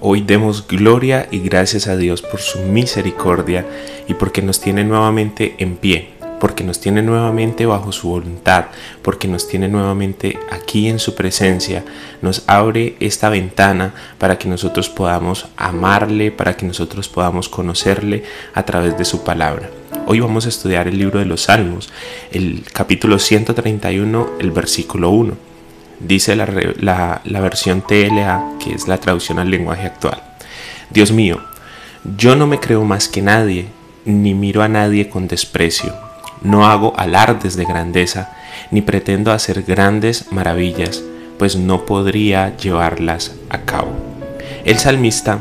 [0.00, 3.66] Hoy demos gloria y gracias a Dios por su misericordia
[4.06, 8.66] y porque nos tiene nuevamente en pie, porque nos tiene nuevamente bajo su voluntad,
[9.02, 11.84] porque nos tiene nuevamente aquí en su presencia,
[12.22, 18.22] nos abre esta ventana para que nosotros podamos amarle, para que nosotros podamos conocerle
[18.54, 19.68] a través de su palabra.
[20.06, 21.90] Hoy vamos a estudiar el libro de los Salmos,
[22.30, 25.47] el capítulo 131, el versículo 1
[26.00, 30.22] dice la, versión TLA, que es la traducción al lenguaje actual.
[30.90, 31.40] Dios mío,
[32.16, 33.68] yo no me creo más que nadie,
[34.04, 35.94] ni miro a nadie con desprecio.
[36.42, 38.36] No hago alardes de grandeza,
[38.70, 41.02] ni pretendo hacer grandes maravillas,
[41.38, 43.92] pues no podría llevarlas a cabo.
[44.64, 45.40] El salmista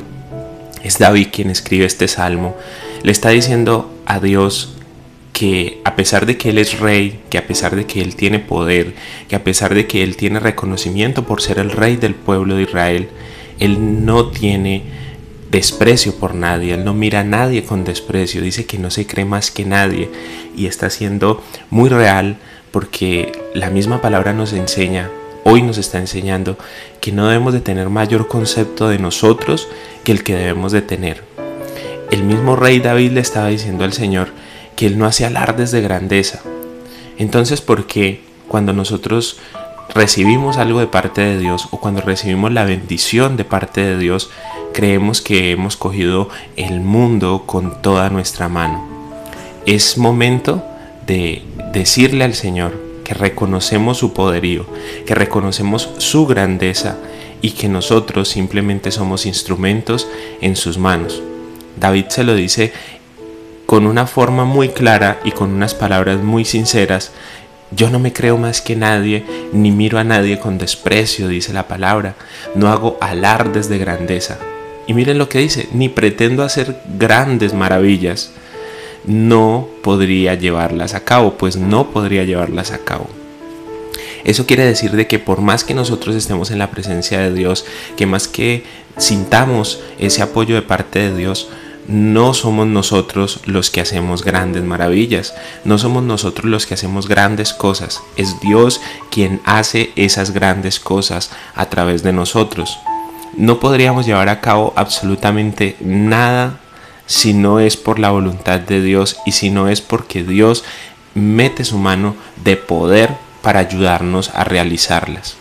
[0.83, 2.55] es David quien escribe este salmo.
[3.03, 4.75] Le está diciendo a Dios
[5.33, 8.93] que pesar de que Él es rey, que a pesar de que Él tiene poder,
[9.27, 12.61] que a pesar de que Él tiene reconocimiento por ser el rey del pueblo de
[12.61, 13.09] Israel,
[13.59, 14.83] Él no tiene
[15.49, 19.25] desprecio por nadie, Él no mira a nadie con desprecio, dice que no se cree
[19.25, 20.07] más que nadie
[20.55, 22.37] y está siendo muy real
[22.69, 25.09] porque la misma palabra nos enseña,
[25.45, 26.59] hoy nos está enseñando
[27.01, 29.67] que no debemos de tener mayor concepto de nosotros
[30.03, 31.23] que el que debemos de tener.
[32.11, 34.29] El mismo rey David le estaba diciendo al Señor,
[34.77, 36.41] que Él no hace alardes de grandeza.
[37.17, 39.39] Entonces, ¿por qué cuando nosotros
[39.93, 44.29] recibimos algo de parte de Dios o cuando recibimos la bendición de parte de Dios,
[44.73, 48.87] creemos que hemos cogido el mundo con toda nuestra mano?
[49.65, 50.63] Es momento
[51.07, 51.41] de
[51.73, 54.65] decirle al Señor que reconocemos su poderío,
[55.07, 56.97] que reconocemos su grandeza
[57.41, 60.07] y que nosotros simplemente somos instrumentos
[60.39, 61.21] en sus manos.
[61.79, 62.73] David se lo dice
[63.67, 67.11] con una forma muy clara y con unas palabras muy sinceras,
[67.69, 71.67] yo no me creo más que nadie, ni miro a nadie con desprecio, dice la
[71.67, 72.15] palabra,
[72.55, 74.39] no hago alardes de grandeza.
[74.87, 78.31] Y miren lo que dice, ni pretendo hacer grandes maravillas,
[79.05, 83.09] no podría llevarlas a cabo, pues no podría llevarlas a cabo.
[84.23, 87.65] Eso quiere decir de que por más que nosotros estemos en la presencia de Dios,
[87.97, 88.63] que más que
[88.95, 91.49] sintamos ese apoyo de parte de Dios,
[91.87, 95.33] no somos nosotros los que hacemos grandes maravillas,
[95.63, 101.31] no somos nosotros los que hacemos grandes cosas, es Dios quien hace esas grandes cosas
[101.55, 102.77] a través de nosotros.
[103.35, 106.59] No podríamos llevar a cabo absolutamente nada
[107.05, 110.63] si no es por la voluntad de Dios y si no es porque Dios
[111.13, 115.37] mete su mano de poder para ayudarnos a realizarlas.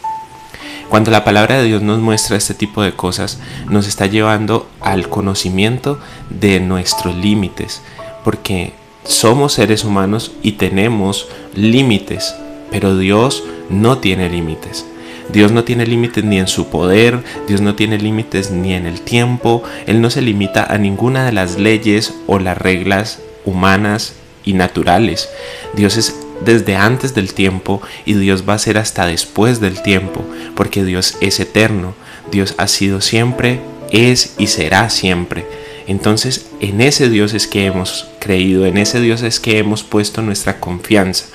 [0.88, 5.08] Cuando la palabra de Dios nos muestra este tipo de cosas, nos está llevando al
[5.08, 5.98] conocimiento
[6.30, 7.82] de nuestros límites,
[8.24, 8.72] porque
[9.04, 12.34] somos seres humanos y tenemos límites,
[12.70, 14.86] pero Dios no tiene límites.
[15.32, 19.00] Dios no tiene límites ni en su poder, Dios no tiene límites ni en el
[19.00, 24.14] tiempo, Él no se limita a ninguna de las leyes o las reglas humanas
[24.44, 25.28] y naturales.
[25.74, 30.24] Dios es desde antes del tiempo y Dios va a ser hasta después del tiempo,
[30.54, 31.94] porque Dios es eterno,
[32.30, 33.60] Dios ha sido siempre,
[33.90, 35.46] es y será siempre.
[35.86, 40.22] Entonces en ese Dios es que hemos creído, en ese Dios es que hemos puesto
[40.22, 41.26] nuestra confianza.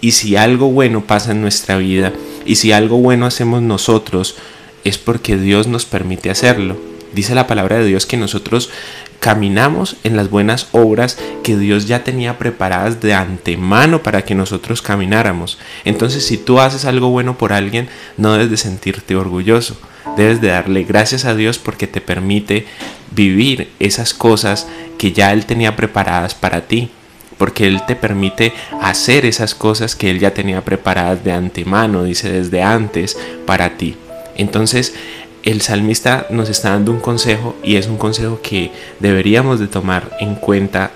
[0.00, 2.12] Y si algo bueno pasa en nuestra vida
[2.44, 4.36] y si algo bueno hacemos nosotros,
[4.84, 6.76] es porque Dios nos permite hacerlo.
[7.14, 8.70] Dice la palabra de Dios que nosotros
[9.24, 14.82] caminamos en las buenas obras que Dios ya tenía preparadas de antemano para que nosotros
[14.82, 15.56] camináramos.
[15.86, 19.78] Entonces, si tú haces algo bueno por alguien, no debes de sentirte orgulloso.
[20.18, 22.66] Debes de darle gracias a Dios porque te permite
[23.12, 24.66] vivir esas cosas
[24.98, 26.90] que ya Él tenía preparadas para ti.
[27.38, 32.30] Porque Él te permite hacer esas cosas que Él ya tenía preparadas de antemano, dice
[32.30, 33.16] desde antes,
[33.46, 33.96] para ti.
[34.36, 34.94] Entonces,
[35.44, 40.10] el salmista nos está dando un consejo y es un consejo que deberíamos de tomar
[40.18, 40.90] en cuenta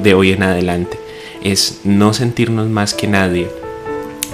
[0.00, 0.98] de hoy en adelante.
[1.42, 3.48] Es no sentirnos más que nadie,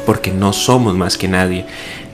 [0.06, 1.66] porque no somos más que nadie.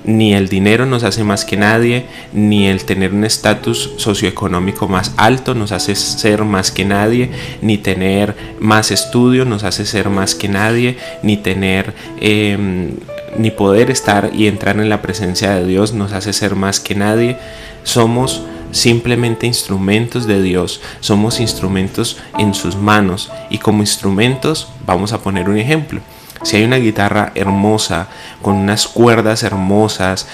[0.04, 5.12] Ni el dinero nos hace más que nadie, ni el tener un estatus socioeconómico más
[5.16, 7.30] alto nos hace ser más que nadie,
[7.62, 12.92] ni tener más estudio nos hace ser más que nadie, ni tener em,
[13.38, 16.94] ni poder estar y entrar en la presencia de Dios nos hace ser más que
[16.94, 17.36] nadie.
[17.82, 18.42] Somos
[18.72, 25.48] simplemente instrumentos de Dios, somos instrumentos en sus manos y como instrumentos vamos a poner
[25.48, 26.00] un ejemplo.
[26.42, 28.08] Si hay una guitarra hermosa,
[28.42, 30.28] con unas cuerdas hermosas,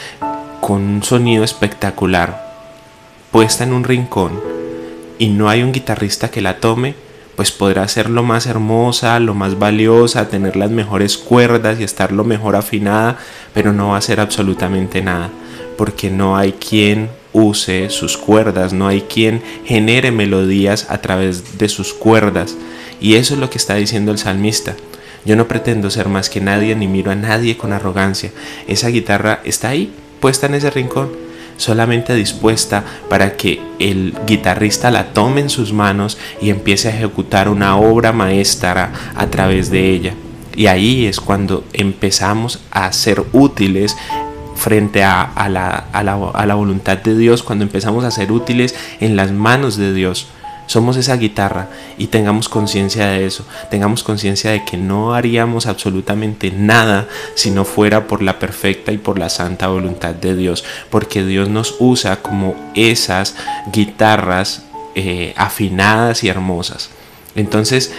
[0.61, 2.53] con un sonido espectacular,
[3.31, 4.41] puesta en un rincón
[5.19, 6.95] y no hay un guitarrista que la tome,
[7.37, 12.13] pues podrá ser lo más hermosa, lo más valiosa, tener las mejores cuerdas y estar
[12.13, 13.19] lo mejor afinada,
[13.55, 15.31] pero no va a ser absolutamente nada,
[15.77, 21.69] porque no hay quien use sus cuerdas, no hay quien genere melodías a través de
[21.69, 22.57] sus cuerdas.
[23.01, 24.77] Y eso es lo que está diciendo el salmista.
[25.25, 28.33] Yo no pretendo ser más que nadie ni miro a nadie con arrogancia.
[28.67, 31.11] Esa guitarra está ahí, puesta en ese rincón,
[31.57, 37.49] solamente dispuesta para que el guitarrista la tome en sus manos y empiece a ejecutar
[37.49, 40.15] una obra maestra a través de ella.
[40.55, 43.97] Y ahí es cuando empezamos a ser útiles
[44.55, 46.03] frente a, la, a,
[46.47, 50.29] la, voluntad de Dios, cuando empezamos a ser útiles en las manos de Dios.
[50.73, 56.51] Somos esa guitarra y tengamos conciencia de eso, tengamos conciencia de que no haríamos absolutamente
[56.51, 61.27] nada si no fuera por la perfecta y por la santa voluntad de Dios, porque
[61.27, 63.35] Dios nos usa como esas
[63.71, 64.63] guitarras
[64.95, 66.89] eh, afinadas y hermosas.
[67.35, 67.93] Entonces,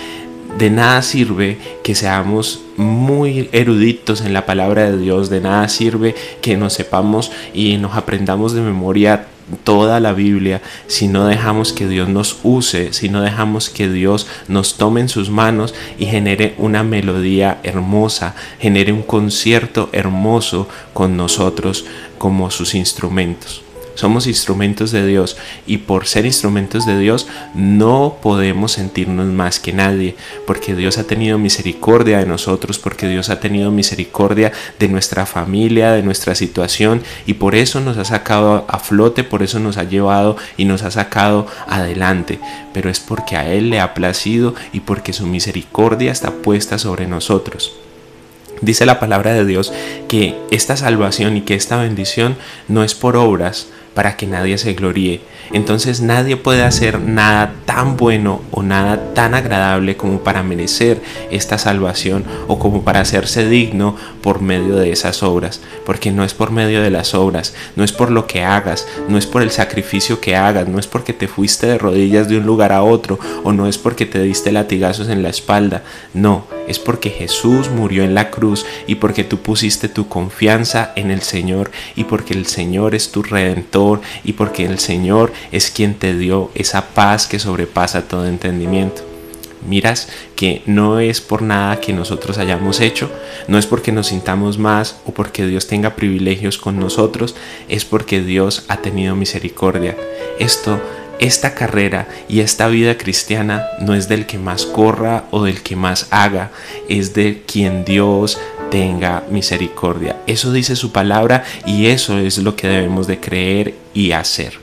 [0.58, 6.16] de nada sirve que seamos muy eruditos en la palabra de Dios, de nada sirve
[6.42, 9.28] que nos sepamos y nos aprendamos de memoria
[9.64, 14.28] toda la Biblia si no dejamos que Dios nos use, si no dejamos que Dios
[14.48, 21.18] nos tome en sus manos y genere una melodía hermosa, genere un concierto hermoso con
[21.18, 21.86] nosotros
[22.18, 23.64] como sus instrumentos.
[23.96, 25.38] Somos instrumentos de Dios
[25.68, 30.16] y por ser instrumentos de Dios no podemos sentirnos más que nadie,
[30.48, 35.92] porque Dios ha tenido misericordia de nosotros, porque Dios ha tenido misericordia de nuestra familia,
[35.92, 39.84] de nuestra situación y por eso nos ha sacado a flote, por eso nos ha
[39.84, 42.40] llevado y nos ha sacado adelante,
[42.74, 47.08] pero es porque a Él le ha placido y porque su misericordia está puesta sobre
[47.08, 47.74] nosotros.
[48.62, 49.74] Dice la palabra de Dios
[50.08, 52.38] que esta salvación y que esta bendición
[52.70, 55.22] no es por obras, para que nadie se gloríe.
[55.52, 61.02] Entonces nadie puede hacer nada tan bueno o nada tan agradable como para merecer
[61.32, 65.62] esta salvación o como para hacerse digno por medio de esas obras.
[65.86, 69.18] Porque no es por medio de las obras, no es por lo que hagas, no
[69.18, 72.46] es por el sacrificio que hagas, no es porque te fuiste de rodillas de un
[72.46, 75.84] lugar a otro o no es porque te diste latigazos en la espalda.
[76.14, 81.12] No, es porque Jesús murió en la cruz y porque tú pusiste tu confianza en
[81.12, 83.83] el Señor y porque el Señor es tu redentor
[84.24, 89.02] y porque el Señor es quien te dio esa paz que sobrepasa todo entendimiento.
[89.68, 93.10] Miras que no es por nada que nosotros hayamos hecho,
[93.48, 97.36] no es porque nos sintamos más o porque Dios tenga privilegios con nosotros,
[97.70, 99.96] es porque Dios ha tenido misericordia.
[100.38, 100.82] Esto
[101.20, 105.76] esta carrera y esta vida cristiana no es del que más corra o del que
[105.76, 106.52] más haga,
[106.90, 108.40] es de quien Dios
[108.74, 110.16] tenga misericordia.
[110.26, 114.54] Eso dice su palabra y eso es lo que debemos de creer y hacer.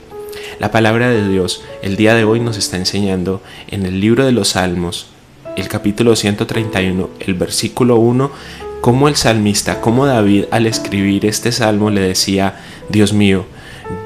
[0.59, 4.33] La palabra de Dios el día de hoy nos está enseñando en el libro de
[4.33, 5.07] los Salmos,
[5.55, 8.29] el capítulo 131, el versículo 1,
[8.81, 12.59] cómo el salmista, como David al escribir este salmo le decía,
[12.89, 13.45] Dios mío,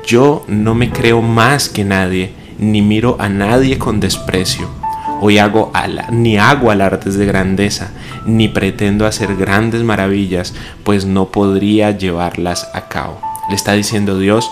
[0.05, 2.29] yo no me creo más que nadie,
[2.59, 4.84] ni miro a nadie con desprecio.
[5.21, 5.71] Hoy hago
[6.11, 7.91] ni hago alardes de grandeza,
[8.25, 10.53] ni pretendo hacer grandes maravillas,
[10.83, 13.19] pues no podría llevarlas a cabo.
[13.49, 14.49] Le está diciendo Dios,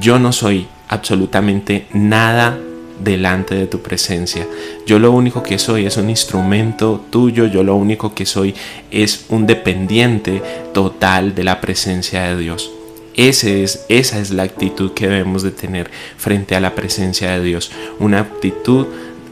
[0.00, 2.58] yo no soy absolutamente nada
[3.02, 4.46] delante de tu presencia.
[4.86, 8.54] Yo lo único que soy es un instrumento tuyo, yo lo único que soy
[8.90, 12.70] es un dependiente total de la presencia de Dios.
[13.14, 17.42] Ese es, esa es la actitud que debemos de tener frente a la presencia de
[17.42, 17.70] Dios.
[17.98, 18.86] Una actitud,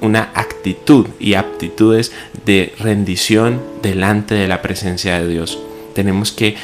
[0.04, 2.12] una actitud y aptitudes
[2.44, 5.58] de rendición delante de la presencia de Dios.
[5.94, 6.56] Tenemos que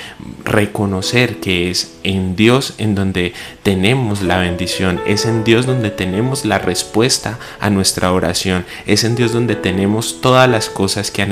[0.45, 3.33] reconocer que es en Dios en donde
[3.63, 9.15] tenemos la bendición, es en Dios donde tenemos la respuesta a nuestra oración, es en
[9.15, 11.25] Dios donde tenemos todas las cosas que,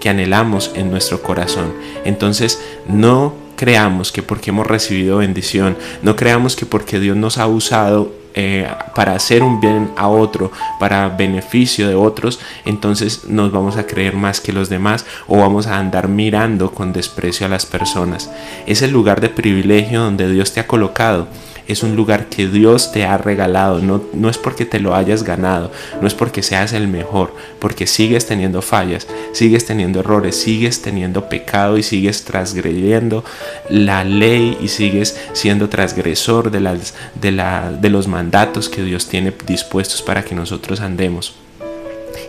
[0.00, 1.74] que anhelamos en nuestro corazón.
[2.06, 7.46] Entonces, no creamos que porque hemos recibido bendición, no creamos que porque Dios nos ha
[7.46, 13.78] usado eh, para hacer un bien a otro, para beneficio de otros, entonces nos vamos
[13.78, 17.64] a creer más que los demás o vamos a andar mirando con desprecio a las
[17.64, 18.30] personas.
[18.66, 21.28] Es el lugar de privilegio donde Dios te ha colocado
[21.68, 25.22] es un lugar que Dios te ha regalado, no, no es porque te lo hayas
[25.22, 25.70] ganado,
[26.00, 31.28] no es porque seas el mejor, porque sigues teniendo fallas, sigues teniendo errores, sigues teniendo
[31.28, 33.24] pecado y sigues transgrediendo
[33.68, 39.08] la ley y sigues siendo transgresor de, las, de, la, de los mandatos que Dios
[39.08, 41.34] tiene dispuestos para que nosotros andemos.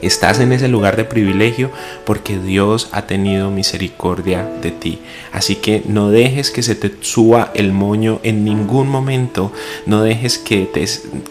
[0.01, 1.71] Estás en ese lugar de privilegio
[2.05, 4.99] porque Dios ha tenido misericordia de ti.
[5.31, 9.51] Así que no dejes que se te suba el moño en ningún momento.
[9.85, 10.85] No dejes que, te,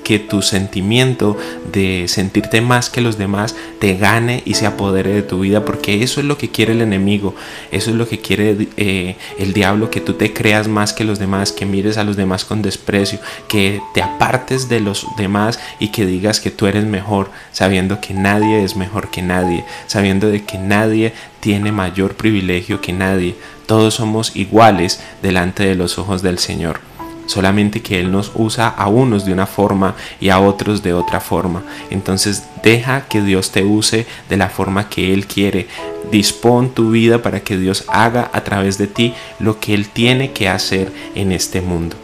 [0.04, 1.37] que tu sentimiento
[1.73, 6.02] de sentirte más que los demás te gane y se apodere de tu vida porque
[6.02, 7.35] eso es lo que quiere el enemigo.
[7.71, 11.18] Eso es lo que quiere eh, el diablo, que tú te creas más que los
[11.18, 13.18] demás, que mires a los demás con desprecio,
[13.49, 18.14] que te apartes de los demás y que digas que tú eres mejor sabiendo que
[18.14, 23.37] nadie es mejor que nadie, sabiendo de que nadie tiene mayor privilegio que nadie.
[23.67, 26.81] Todos somos iguales delante de los ojos del Señor.
[27.27, 31.21] Solamente que Él nos usa a unos de una forma y a otros de otra
[31.21, 31.65] forma.
[31.91, 35.67] Entonces deja que Dios te use de la forma que Él quiere.
[36.13, 40.31] Dispón tu vida para que Dios haga a través de ti lo que Él tiene
[40.31, 41.97] que hacer en este mundo.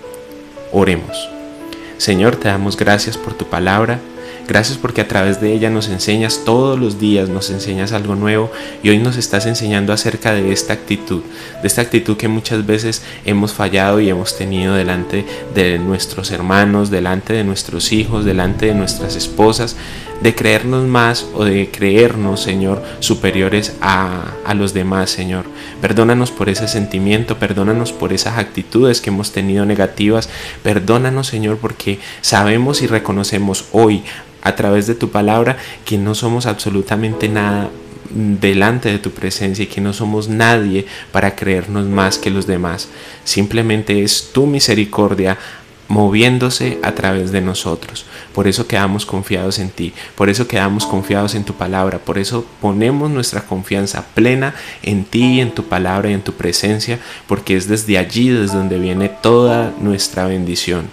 [0.72, 1.28] Oremos.
[1.98, 4.00] Señor, te damos gracias por tu palabra.
[4.48, 8.50] Gracias porque a través de ella nos enseñas todos los días, nos enseñas algo nuevo
[8.82, 11.22] y hoy nos estás enseñando acerca de esta actitud,
[11.62, 16.90] de esta actitud que muchas veces hemos fallado y hemos tenido delante de nuestros hermanos,
[16.90, 19.76] delante de nuestros hijos, delante de nuestras esposas,
[20.22, 25.46] de creernos más o de creernos, Señor, superiores a, a los demás, Señor.
[25.80, 30.28] Perdónanos por ese sentimiento, perdónanos por esas actitudes que hemos tenido negativas,
[30.62, 34.04] perdónanos, Señor, porque sabemos y reconocemos hoy
[34.42, 37.70] a través de tu palabra que no somos absolutamente nada
[38.14, 42.88] delante de tu presencia y que no somos nadie para creernos más que los demás.
[43.24, 45.38] Simplemente es tu misericordia
[45.88, 48.06] moviéndose a través de nosotros.
[48.34, 52.46] Por eso quedamos confiados en ti, por eso quedamos confiados en tu palabra, por eso
[52.60, 57.68] ponemos nuestra confianza plena en ti, en tu palabra y en tu presencia, porque es
[57.68, 60.88] desde allí desde donde viene toda nuestra bendición.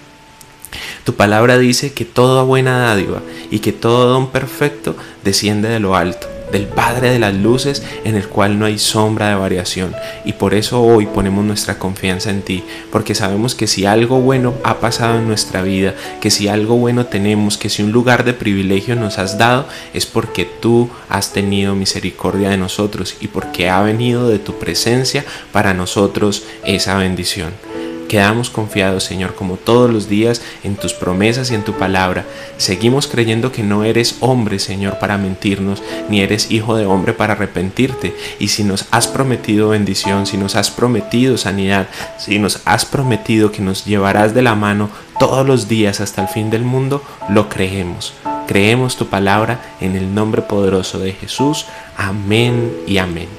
[1.04, 5.96] Tu palabra dice que toda buena dádiva y que todo don perfecto desciende de lo
[5.96, 9.96] alto, del Padre de las luces en el cual no hay sombra de variación.
[10.26, 14.54] Y por eso hoy ponemos nuestra confianza en ti, porque sabemos que si algo bueno
[14.64, 18.34] ha pasado en nuestra vida, que si algo bueno tenemos, que si un lugar de
[18.34, 23.82] privilegio nos has dado, es porque tú has tenido misericordia de nosotros y porque ha
[23.82, 27.69] venido de tu presencia para nosotros esa bendición.
[28.10, 32.26] Quedamos confiados, Señor, como todos los días, en tus promesas y en tu palabra.
[32.58, 37.34] Seguimos creyendo que no eres hombre, Señor, para mentirnos, ni eres hijo de hombre para
[37.34, 38.16] arrepentirte.
[38.40, 41.88] Y si nos has prometido bendición, si nos has prometido sanidad,
[42.18, 44.90] si nos has prometido que nos llevarás de la mano
[45.20, 48.16] todos los días hasta el fin del mundo, lo creemos.
[48.48, 51.68] Creemos tu palabra en el nombre poderoso de Jesús.
[51.96, 53.39] Amén y amén.